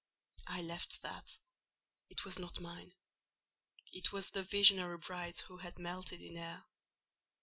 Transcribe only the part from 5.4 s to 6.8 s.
who had melted in air.